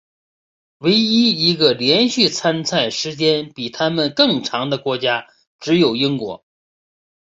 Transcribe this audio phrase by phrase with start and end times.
[0.79, 5.27] 唯一一个连续参赛时间比他们更长的国家
[5.59, 6.43] 只有英国。